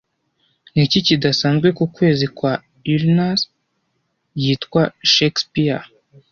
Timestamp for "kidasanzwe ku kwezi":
1.07-2.25